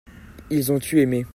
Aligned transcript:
ils 0.49 0.71
ont 0.71 0.79
eu 0.79 0.97
aimé. 0.97 1.27